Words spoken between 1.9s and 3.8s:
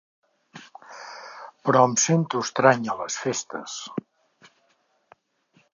sento estrany a les festes.